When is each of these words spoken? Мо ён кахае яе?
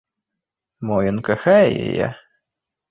Мо 0.89 0.97
ён 1.11 1.17
кахае 1.29 1.69
яе? 1.89 2.07